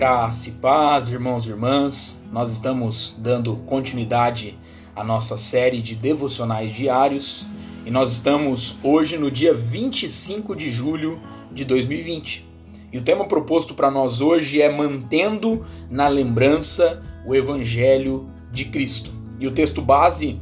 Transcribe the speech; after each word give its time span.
Graça 0.00 0.48
e 0.48 0.52
paz, 0.52 1.10
irmãos 1.10 1.44
e 1.44 1.50
irmãs. 1.50 2.22
Nós 2.32 2.50
estamos 2.50 3.14
dando 3.18 3.56
continuidade 3.66 4.58
à 4.96 5.04
nossa 5.04 5.36
série 5.36 5.82
de 5.82 5.94
devocionais 5.94 6.72
diários 6.72 7.46
e 7.84 7.90
nós 7.90 8.12
estamos 8.12 8.78
hoje 8.82 9.18
no 9.18 9.30
dia 9.30 9.52
25 9.52 10.56
de 10.56 10.70
julho 10.70 11.20
de 11.52 11.66
2020. 11.66 12.48
E 12.90 12.96
o 12.96 13.02
tema 13.02 13.26
proposto 13.26 13.74
para 13.74 13.90
nós 13.90 14.22
hoje 14.22 14.62
é 14.62 14.74
mantendo 14.74 15.66
na 15.90 16.08
lembrança 16.08 17.02
o 17.26 17.34
evangelho 17.34 18.26
de 18.50 18.64
Cristo. 18.64 19.12
E 19.38 19.46
o 19.46 19.50
texto 19.50 19.82
base 19.82 20.40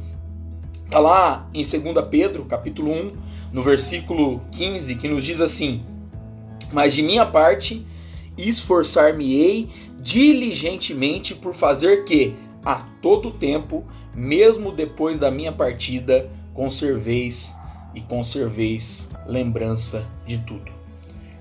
está 0.85 0.99
lá 0.99 1.49
em 1.53 1.63
2 1.63 2.07
Pedro, 2.09 2.45
capítulo 2.45 2.93
1, 2.93 3.11
no 3.51 3.61
versículo 3.61 4.41
15, 4.53 4.95
que 4.95 5.09
nos 5.09 5.25
diz 5.25 5.41
assim: 5.41 5.83
"Mas 6.71 6.93
de 6.93 7.03
minha 7.03 7.25
parte, 7.25 7.85
esforçar-me-ei 8.47 9.67
diligentemente 9.99 11.35
por 11.35 11.53
fazer 11.53 12.05
que, 12.05 12.35
a 12.63 12.75
todo 13.01 13.31
tempo, 13.31 13.85
mesmo 14.13 14.71
depois 14.71 15.19
da 15.19 15.29
minha 15.29 15.51
partida, 15.51 16.29
conserveis 16.53 17.57
e 17.93 18.01
conserveis 18.01 19.09
lembrança 19.25 20.07
de 20.25 20.37
tudo. 20.39 20.71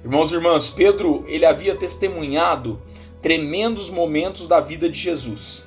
Irmãos 0.03 0.31
e 0.31 0.35
irmãs, 0.35 0.71
Pedro 0.71 1.25
ele 1.27 1.45
havia 1.45 1.75
testemunhado 1.75 2.81
tremendos 3.21 3.91
momentos 3.91 4.47
da 4.47 4.61
vida 4.61 4.89
de 4.89 4.99
Jesus. 4.99 5.65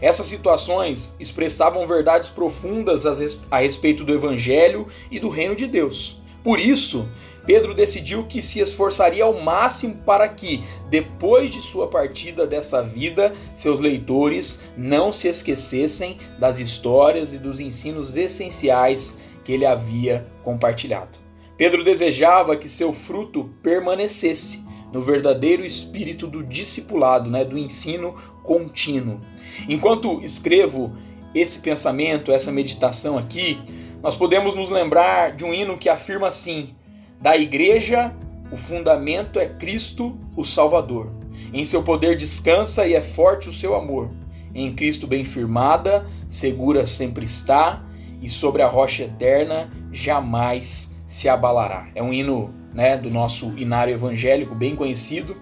Essas 0.00 0.26
situações 0.26 1.16
expressavam 1.18 1.86
verdades 1.86 2.28
profundas 2.28 3.04
a 3.50 3.58
respeito 3.58 4.04
do 4.04 4.12
Evangelho 4.12 4.86
e 5.10 5.18
do 5.18 5.28
Reino 5.28 5.56
de 5.56 5.66
Deus. 5.66 6.22
Por 6.44 6.60
isso, 6.60 7.08
Pedro 7.46 7.74
decidiu 7.74 8.24
que 8.24 8.42
se 8.42 8.60
esforçaria 8.60 9.24
ao 9.24 9.40
máximo 9.40 9.96
para 10.04 10.28
que, 10.28 10.62
depois 10.90 11.50
de 11.50 11.60
sua 11.60 11.88
partida 11.88 12.46
dessa 12.46 12.82
vida, 12.82 13.32
seus 13.54 13.80
leitores 13.80 14.64
não 14.76 15.10
se 15.10 15.26
esquecessem 15.26 16.18
das 16.38 16.58
histórias 16.58 17.32
e 17.32 17.38
dos 17.38 17.60
ensinos 17.60 18.14
essenciais 18.14 19.20
que 19.42 19.52
ele 19.52 19.64
havia 19.64 20.26
compartilhado. 20.42 21.18
Pedro 21.56 21.82
desejava 21.82 22.56
que 22.56 22.68
seu 22.68 22.92
fruto 22.92 23.50
permanecesse 23.62 24.64
no 24.92 25.00
verdadeiro 25.00 25.64
espírito 25.64 26.26
do 26.26 26.42
discipulado, 26.42 27.30
né, 27.30 27.44
do 27.44 27.58
ensino 27.58 28.14
contínuo. 28.42 29.20
Enquanto 29.68 30.20
escrevo 30.22 30.96
esse 31.34 31.60
pensamento, 31.60 32.30
essa 32.30 32.52
meditação 32.52 33.18
aqui, 33.18 33.58
nós 34.04 34.14
podemos 34.14 34.54
nos 34.54 34.68
lembrar 34.68 35.32
de 35.32 35.46
um 35.46 35.54
hino 35.54 35.78
que 35.78 35.88
afirma 35.88 36.28
assim: 36.28 36.74
da 37.18 37.38
igreja, 37.38 38.14
o 38.52 38.56
fundamento 38.56 39.40
é 39.40 39.46
Cristo, 39.46 40.14
o 40.36 40.44
Salvador. 40.44 41.10
Em 41.54 41.64
seu 41.64 41.82
poder 41.82 42.14
descansa 42.14 42.86
e 42.86 42.92
é 42.92 43.00
forte 43.00 43.48
o 43.48 43.52
seu 43.52 43.74
amor. 43.74 44.10
Em 44.54 44.74
Cristo 44.74 45.06
bem 45.06 45.24
firmada, 45.24 46.06
segura 46.28 46.86
sempre 46.86 47.24
está, 47.24 47.82
e 48.20 48.28
sobre 48.28 48.60
a 48.60 48.68
rocha 48.68 49.04
eterna 49.04 49.72
jamais 49.90 50.94
se 51.06 51.26
abalará. 51.26 51.88
É 51.94 52.02
um 52.02 52.12
hino 52.12 52.54
né, 52.74 52.98
do 52.98 53.08
nosso 53.08 53.54
inário 53.56 53.94
evangélico 53.94 54.54
bem 54.54 54.76
conhecido. 54.76 55.34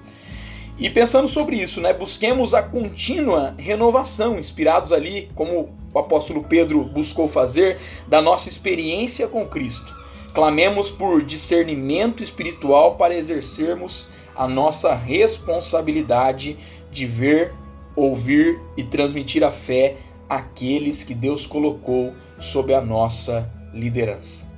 E 0.78 0.88
pensando 0.88 1.26
sobre 1.26 1.56
isso, 1.56 1.80
né, 1.80 1.92
busquemos 1.92 2.54
a 2.54 2.62
contínua 2.62 3.56
renovação, 3.58 4.38
inspirados 4.38 4.92
ali, 4.92 5.30
como 5.34 5.81
o 5.92 5.98
apóstolo 5.98 6.44
Pedro 6.44 6.84
buscou 6.84 7.28
fazer, 7.28 7.78
da 8.06 8.20
nossa 8.20 8.48
experiência 8.48 9.28
com 9.28 9.46
Cristo 9.46 10.02
Clamemos 10.34 10.90
por 10.90 11.22
discernimento 11.22 12.22
espiritual 12.22 12.94
para 12.94 13.14
exercermos 13.14 14.08
a 14.34 14.48
nossa 14.48 14.94
responsabilidade 14.94 16.56
de 16.90 17.06
ver, 17.06 17.52
ouvir 17.94 18.58
e 18.74 18.82
transmitir 18.82 19.44
a 19.44 19.50
fé 19.50 19.96
àqueles 20.28 21.04
que 21.04 21.14
Deus 21.14 21.46
colocou 21.46 22.14
sob 22.38 22.72
a 22.72 22.80
nossa 22.80 23.50
liderança. 23.74 24.50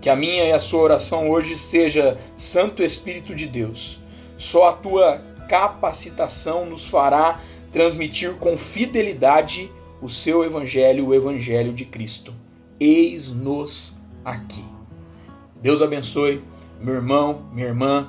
Que 0.00 0.08
a 0.08 0.16
minha 0.16 0.44
e 0.44 0.52
a 0.52 0.58
sua 0.58 0.80
oração 0.80 1.28
hoje 1.28 1.58
seja: 1.58 2.16
Santo 2.34 2.82
Espírito 2.82 3.34
de 3.34 3.46
Deus, 3.46 4.00
só 4.38 4.68
a 4.68 4.72
tua 4.72 5.20
capacitação 5.46 6.64
nos 6.64 6.88
fará 6.88 7.40
transmitir 7.70 8.34
com 8.36 8.56
fidelidade 8.56 9.70
o 10.00 10.08
seu 10.08 10.44
evangelho, 10.44 11.06
o 11.06 11.14
evangelho 11.14 11.72
de 11.72 11.84
Cristo. 11.84 12.32
Eis-nos 12.78 13.98
aqui. 14.24 14.64
Deus 15.60 15.82
abençoe 15.82 16.42
meu 16.80 16.94
irmão, 16.94 17.42
minha 17.52 17.66
irmã, 17.66 18.08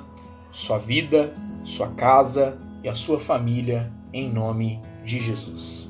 sua 0.50 0.78
vida, 0.78 1.34
sua 1.64 1.88
casa 1.88 2.58
e 2.84 2.88
a 2.88 2.94
sua 2.94 3.18
família, 3.18 3.92
em 4.12 4.32
nome 4.32 4.80
de 5.04 5.18
Jesus. 5.18 5.89